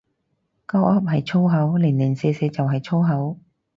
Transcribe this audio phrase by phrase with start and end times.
[0.65, 3.37] 鳩噏係粗口，零零舍舍就係粗口